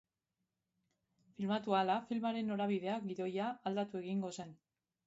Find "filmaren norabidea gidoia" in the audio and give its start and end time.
2.09-3.55